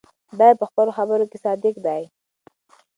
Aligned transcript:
دی 0.39 0.51
په 0.59 0.65
خپلو 0.69 0.91
خبرو 0.97 1.29
کې 1.31 1.37
صادق 1.45 1.75
دی. 1.85 2.01